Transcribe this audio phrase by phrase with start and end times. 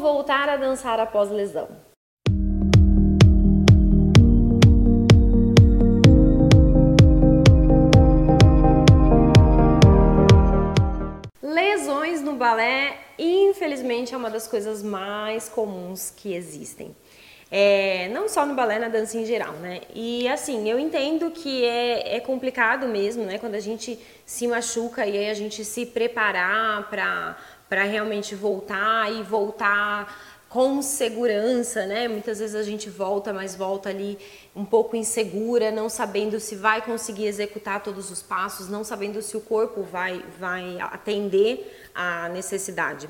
[0.00, 1.68] voltar a dançar após lesão?
[11.42, 16.96] Lesões no balé, infelizmente, é uma das coisas mais comuns que existem.
[17.52, 19.80] É, não só no balé, na dança em geral, né?
[19.92, 23.38] E assim, eu entendo que é, é complicado mesmo, né?
[23.38, 27.36] Quando a gente se machuca e aí a gente se preparar para
[27.84, 32.08] realmente voltar e voltar com segurança, né?
[32.08, 34.18] Muitas vezes a gente volta, mas volta ali
[34.54, 39.36] um pouco insegura, não sabendo se vai conseguir executar todos os passos, não sabendo se
[39.36, 43.08] o corpo vai, vai atender a necessidade.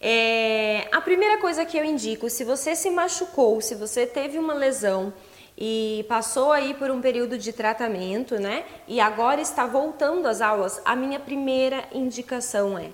[0.00, 4.54] É, a primeira coisa que eu indico, se você se machucou, se você teve uma
[4.54, 5.12] lesão
[5.56, 8.64] e passou aí por um período de tratamento, né?
[8.88, 12.90] E agora está voltando às aulas, a minha primeira indicação é: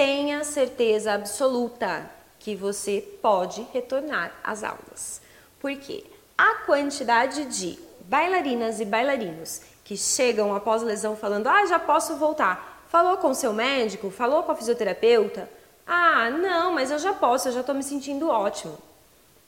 [0.00, 5.20] tenha certeza absoluta que você pode retornar às aulas.
[5.60, 6.04] Por quê?
[6.38, 12.82] A quantidade de bailarinas e bailarinos que chegam após lesão falando: "Ah, já posso voltar".
[12.88, 15.46] Falou com seu médico, falou com a fisioterapeuta,
[15.86, 18.78] ah, não, mas eu já posso, eu já estou me sentindo ótimo.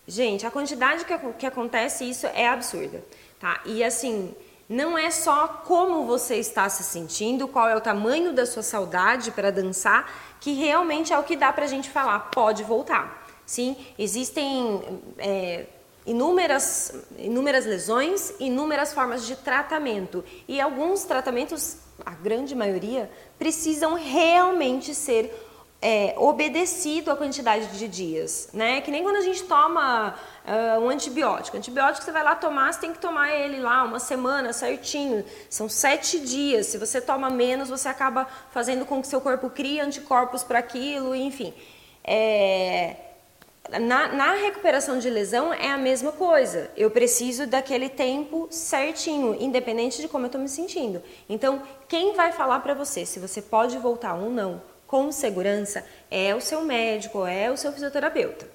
[0.06, 3.02] Gente, a quantidade que, que acontece isso é absurda,
[3.40, 3.62] tá?
[3.64, 4.34] E assim,
[4.68, 9.30] não é só como você está se sentindo, qual é o tamanho da sua saudade
[9.30, 10.10] para dançar,
[10.40, 13.26] que realmente é o que dá para a gente falar, pode voltar.
[13.44, 14.80] Sim, existem
[15.18, 15.66] é,
[16.06, 20.24] inúmeras, inúmeras lesões, inúmeras formas de tratamento.
[20.48, 25.41] E alguns tratamentos, a grande maioria, precisam realmente ser
[25.82, 28.80] é, obedecido a quantidade de dias, né?
[28.80, 30.14] Que nem quando a gente toma
[30.46, 31.56] uh, um antibiótico.
[31.56, 35.24] Antibiótico você vai lá tomar, você tem que tomar ele lá uma semana certinho.
[35.50, 36.66] São sete dias.
[36.66, 41.16] Se você toma menos, você acaba fazendo com que seu corpo crie anticorpos para aquilo,
[41.16, 41.52] enfim.
[42.04, 42.94] É,
[43.80, 46.70] na, na, recuperação de lesão é a mesma coisa.
[46.76, 51.02] Eu preciso daquele tempo certinho, independente de como eu estou me sentindo.
[51.28, 54.71] Então, quem vai falar para você se você pode voltar ou não?
[54.92, 58.46] Com segurança é o seu médico, é o seu fisioterapeuta.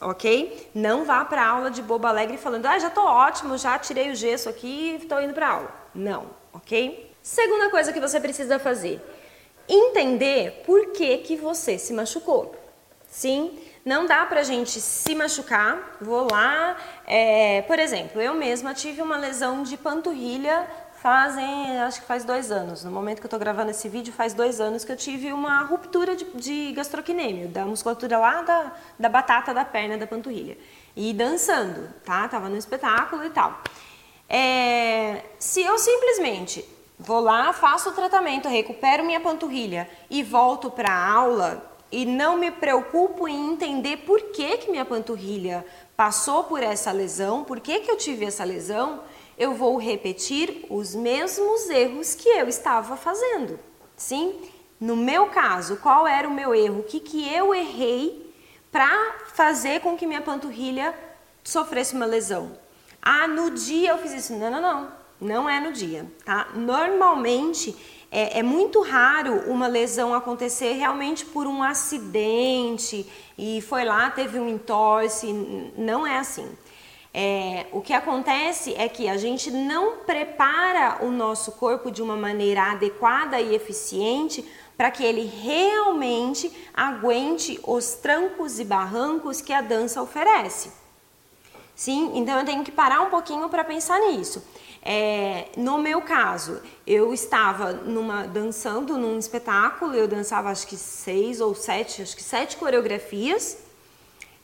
[0.00, 0.70] Ok?
[0.74, 4.14] Não vá para aula de boba alegre falando, ah, já estou ótimo, já tirei o
[4.16, 5.72] gesso aqui estou indo para aula.
[5.94, 7.12] Não, ok?
[7.22, 9.00] Segunda coisa que você precisa fazer,
[9.68, 12.56] entender por que, que você se machucou.
[13.08, 19.00] Sim, não dá pra gente se machucar, vou lá, é, por exemplo, eu mesma tive
[19.00, 20.66] uma lesão de panturrilha
[21.02, 22.82] Fazem, acho que faz dois anos.
[22.82, 25.62] No momento que eu estou gravando esse vídeo, faz dois anos que eu tive uma
[25.62, 26.74] ruptura de, de
[27.48, 30.58] da musculatura lá da, da batata da perna, da panturrilha.
[30.96, 32.26] E dançando, tá?
[32.26, 33.62] Tava no espetáculo e tal.
[34.28, 36.64] É, se eu simplesmente
[36.98, 42.36] vou lá, faço o tratamento, recupero minha panturrilha e volto para a aula e não
[42.36, 45.64] me preocupo em entender por que, que minha panturrilha
[45.96, 49.00] passou por essa lesão, por que, que eu tive essa lesão,
[49.38, 53.58] eu vou repetir os mesmos erros que eu estava fazendo.
[53.96, 54.34] Sim?
[54.80, 56.80] No meu caso, qual era o meu erro?
[56.80, 58.34] O que, que eu errei
[58.70, 60.94] para fazer com que minha panturrilha
[61.44, 62.58] sofresse uma lesão?
[63.00, 64.32] Ah, no dia eu fiz isso.
[64.34, 64.98] Não, não, não.
[65.20, 66.48] Não é no dia, tá?
[66.54, 67.74] Normalmente
[68.10, 73.04] é, é, muito raro uma lesão acontecer realmente por um acidente
[73.36, 75.32] e foi lá, teve um entorse.
[75.76, 76.48] Não é assim.
[77.12, 82.16] É, o que acontece é que a gente não prepara o nosso corpo de uma
[82.16, 84.44] maneira adequada e eficiente
[84.76, 90.70] para que ele realmente aguente os trancos e barrancos que a dança oferece.
[91.74, 94.44] Sim, então eu tenho que parar um pouquinho para pensar nisso.
[94.82, 101.40] É, no meu caso, eu estava numa dançando num espetáculo, eu dançava acho que seis
[101.40, 103.67] ou sete, acho que sete coreografias.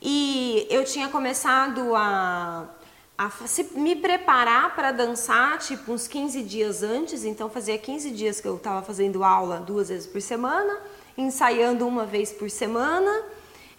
[0.07, 2.69] E eu tinha começado a,
[3.17, 3.31] a
[3.75, 7.25] me preparar para dançar, tipo, uns 15 dias antes.
[7.25, 10.79] Então, fazia 15 dias que eu estava fazendo aula duas vezes por semana,
[11.17, 13.11] ensaiando uma vez por semana.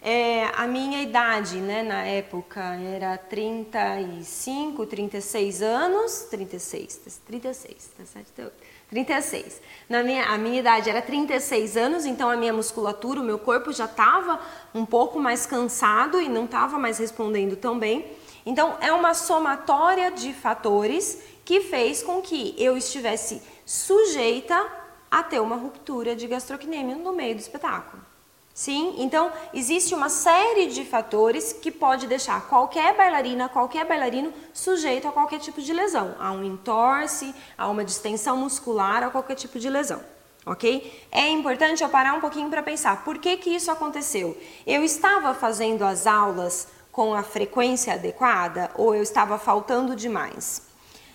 [0.02, 6.26] É, a minha idade, né, na época, era 35, 36 anos.
[6.28, 8.52] 36, 36, 37, 38.
[8.88, 9.60] 36.
[9.88, 13.72] Na minha, a minha idade era 36 anos, então a minha musculatura, o meu corpo
[13.72, 14.40] já estava
[14.74, 18.06] um pouco mais cansado e não estava mais respondendo tão bem.
[18.44, 24.66] Então é uma somatória de fatores que fez com que eu estivesse sujeita
[25.10, 28.05] a ter uma ruptura de gastrocnêmio no meio do espetáculo.
[28.56, 35.06] Sim, então existe uma série de fatores que pode deixar qualquer bailarina, qualquer bailarino sujeito
[35.06, 39.58] a qualquer tipo de lesão, a um entorse, a uma distensão muscular, a qualquer tipo
[39.58, 40.00] de lesão.
[40.46, 41.06] ok?
[41.12, 44.34] É importante eu parar um pouquinho para pensar, por que que isso aconteceu?
[44.66, 50.62] Eu estava fazendo as aulas com a frequência adequada ou eu estava faltando demais?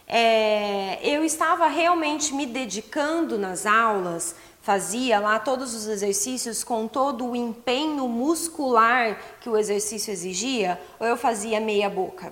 [0.07, 7.25] É, eu estava realmente me dedicando nas aulas, fazia lá todos os exercícios com todo
[7.25, 12.31] o empenho muscular que o exercício exigia, ou eu fazia meia boca?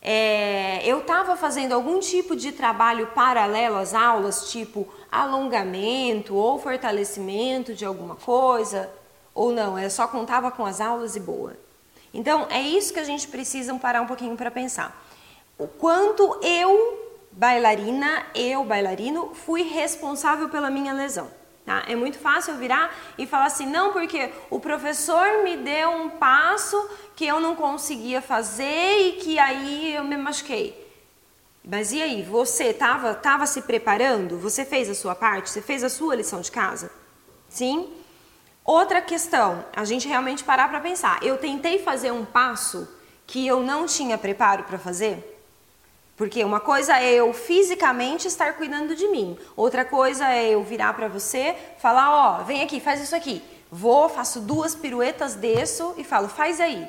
[0.00, 7.74] É, eu estava fazendo algum tipo de trabalho paralelo às aulas, tipo alongamento ou fortalecimento
[7.74, 8.88] de alguma coisa,
[9.34, 11.56] ou não, eu só contava com as aulas e boa.
[12.12, 15.04] Então, é isso que a gente precisa parar um pouquinho para pensar.
[15.58, 21.30] O quanto eu bailarina, eu, bailarino, fui responsável pela minha lesão.
[21.64, 21.84] Tá?
[21.86, 26.08] É muito fácil eu virar e falar assim, não, porque o professor me deu um
[26.08, 26.76] passo
[27.14, 30.86] que eu não conseguia fazer e que aí eu me machuquei.
[31.62, 34.38] Mas e aí, você estava tava se preparando?
[34.38, 35.50] Você fez a sua parte?
[35.50, 36.90] Você fez a sua lição de casa?
[37.50, 37.92] Sim?
[38.64, 41.22] Outra questão, a gente realmente parar para pensar.
[41.22, 42.88] Eu tentei fazer um passo
[43.26, 45.37] que eu não tinha preparo para fazer?
[46.18, 50.92] Porque uma coisa é eu fisicamente estar cuidando de mim, outra coisa é eu virar
[50.92, 53.40] para você, falar, ó, oh, vem aqui, faz isso aqui.
[53.70, 56.88] Vou, faço duas piruetas, desço e falo, faz aí.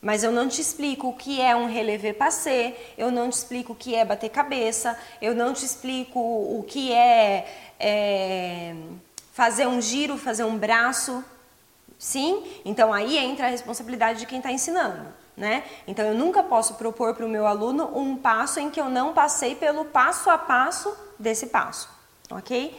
[0.00, 3.74] Mas eu não te explico o que é um relevé passé, eu não te explico
[3.74, 7.46] o que é bater cabeça, eu não te explico o que é,
[7.78, 8.74] é
[9.34, 11.22] fazer um giro, fazer um braço.
[11.98, 12.42] Sim?
[12.64, 15.64] Então aí entra a responsabilidade de quem está ensinando né?
[15.86, 19.12] Então eu nunca posso propor para o meu aluno um passo em que eu não
[19.12, 21.88] passei pelo passo a passo desse passo,
[22.30, 22.74] ok?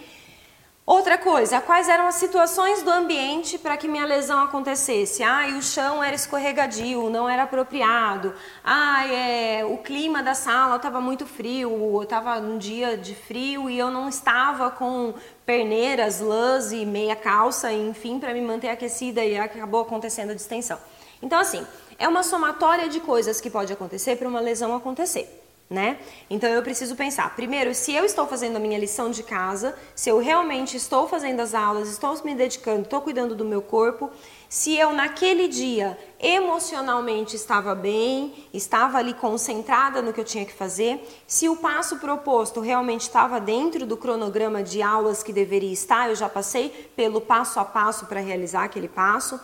[0.86, 5.24] Outra coisa, quais eram as situações do ambiente para que minha lesão acontecesse?
[5.24, 8.34] Ah, o chão era escorregadio, não era apropriado.
[8.62, 13.80] Ah, é, o clima da sala estava muito frio, estava um dia de frio e
[13.80, 15.14] eu não estava com
[15.46, 20.78] perneiras, lãs e meia calça, enfim, para me manter aquecida e acabou acontecendo a distensão.
[21.22, 21.66] Então, assim,
[21.98, 25.42] é uma somatória de coisas que pode acontecer para uma lesão acontecer.
[25.70, 25.98] Né?
[26.30, 30.08] Então eu preciso pensar, primeiro, se eu estou fazendo a minha lição de casa, se
[30.08, 34.12] eu realmente estou fazendo as aulas, estou me dedicando, estou cuidando do meu corpo,
[34.48, 40.54] se eu naquele dia emocionalmente estava bem, estava ali concentrada no que eu tinha que
[40.54, 46.08] fazer, se o passo proposto realmente estava dentro do cronograma de aulas que deveria estar,
[46.08, 49.40] eu já passei pelo passo a passo para realizar aquele passo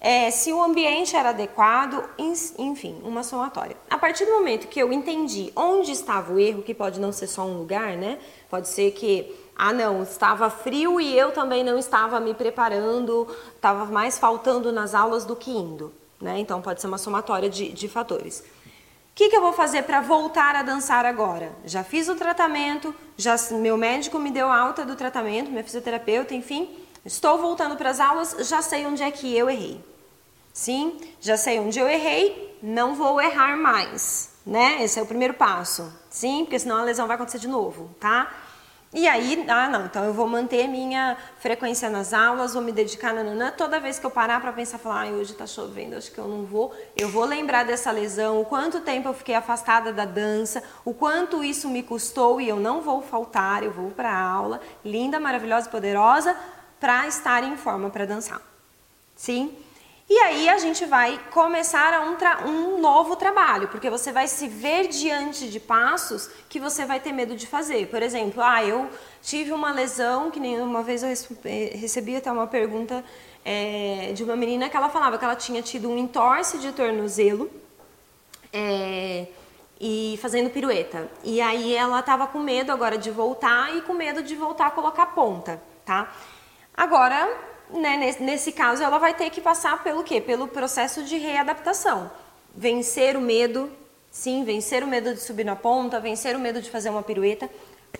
[0.00, 2.04] é, se o ambiente era adequado,
[2.56, 3.76] enfim, uma somatória.
[3.90, 7.26] A partir do momento que eu entendi onde estava o erro, que pode não ser
[7.26, 8.18] só um lugar, né?
[8.48, 13.86] Pode ser que, ah, não, estava frio e eu também não estava me preparando, estava
[13.86, 16.38] mais faltando nas aulas do que indo, né?
[16.38, 18.38] Então pode ser uma somatória de, de fatores.
[18.40, 21.50] O que, que eu vou fazer para voltar a dançar agora?
[21.64, 26.86] Já fiz o tratamento, já meu médico me deu alta do tratamento, minha fisioterapeuta, enfim
[27.04, 29.84] Estou voltando para as aulas, já sei onde é que eu errei.
[30.52, 34.82] Sim, já sei onde eu errei, não vou errar mais, né?
[34.82, 35.92] Esse é o primeiro passo.
[36.10, 38.28] Sim, porque senão a lesão vai acontecer de novo, tá?
[38.92, 43.12] E aí, ah, não, então eu vou manter minha frequência nas aulas, vou me dedicar,
[43.12, 43.52] nananã.
[43.54, 46.26] Toda vez que eu parar para pensar, falar, ah, hoje tá chovendo, acho que eu
[46.26, 50.62] não vou, eu vou lembrar dessa lesão, o quanto tempo eu fiquei afastada da dança,
[50.86, 55.20] o quanto isso me custou e eu não vou faltar, eu vou para aula, linda,
[55.20, 56.34] maravilhosa, poderosa,
[56.80, 58.40] para estar em forma para dançar.
[59.16, 59.56] Sim?
[60.10, 64.88] E aí a gente vai começar um, um, novo trabalho, porque você vai se ver
[64.88, 67.88] diante de passos que você vai ter medo de fazer.
[67.88, 68.88] Por exemplo, ah, eu
[69.22, 71.10] tive uma lesão, que nem uma vez eu
[71.78, 73.04] recebi até uma pergunta
[73.44, 77.50] é, de uma menina que ela falava que ela tinha tido um entorse de tornozelo
[78.50, 79.26] é,
[79.78, 81.06] e fazendo pirueta.
[81.22, 84.70] E aí ela estava com medo agora de voltar e com medo de voltar a
[84.70, 86.10] colocar ponta, tá?
[86.78, 87.28] Agora,
[87.70, 90.20] né, nesse, caso, ela vai ter que passar pelo quê?
[90.20, 92.08] Pelo processo de readaptação.
[92.54, 93.68] Vencer o medo,
[94.12, 97.50] sim, vencer o medo de subir na ponta, vencer o medo de fazer uma pirueta.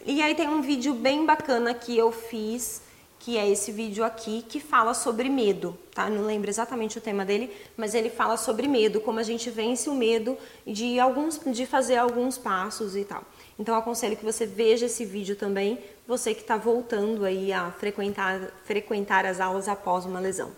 [0.06, 2.80] E aí tem um vídeo bem bacana que eu fiz,
[3.18, 6.08] que é esse vídeo aqui, que fala sobre medo, tá?
[6.08, 9.90] Não lembro exatamente o tema dele, mas ele fala sobre medo, como a gente vence
[9.90, 13.24] o medo de alguns de fazer alguns passos e tal.
[13.58, 18.40] Então aconselho que você veja esse vídeo também, você que está voltando aí a frequentar,
[18.64, 20.50] frequentar as aulas após uma lesão.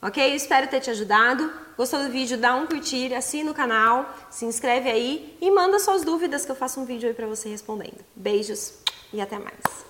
[0.00, 0.30] Ok?
[0.30, 1.52] Eu espero ter te ajudado.
[1.76, 2.38] Gostou do vídeo?
[2.38, 6.56] Dá um curtir, assina o canal, se inscreve aí e manda suas dúvidas que eu
[6.56, 8.02] faço um vídeo aí para você respondendo.
[8.14, 8.78] Beijos
[9.12, 9.85] e até mais.